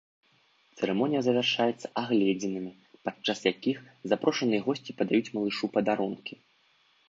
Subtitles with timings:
[0.77, 2.73] Цырымонія завяршаецца агледзінамі,
[3.09, 3.77] падчас якіх
[4.15, 6.35] запрошаныя госці падаюць малышу падарункі.